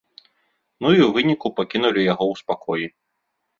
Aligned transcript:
Ну 0.85 0.89
і 0.95 0.97
ў 1.01 1.09
выніку 1.17 1.47
пакінулі 1.61 2.09
яго 2.11 2.25
ў 2.35 2.43
спакоі. 2.43 2.85